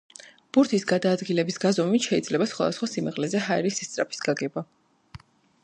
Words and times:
ბურთის 0.55 0.85
გადაადგილების 0.91 1.59
გაზომვებით 1.65 2.07
შეიძლება 2.09 2.47
სხვადასხვა 2.53 2.89
სიმაღლეზე 2.95 3.43
ჰაერის 3.49 3.77
სისწრაფის 3.83 4.25
გაგება. 4.29 4.65